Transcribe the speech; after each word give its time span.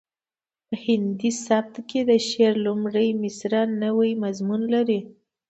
په 0.67 0.75
هندي 0.85 1.31
سبک 1.45 1.75
کې 1.89 1.99
د 2.09 2.11
شعر 2.27 2.53
لومړۍ 2.65 3.09
مسره 3.23 3.59
نوی 3.83 4.11
مضمون 4.23 4.61
لري 4.73 4.99